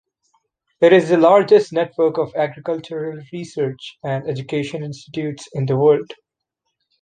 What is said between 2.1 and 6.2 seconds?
of agricultural research and education institutes in the world.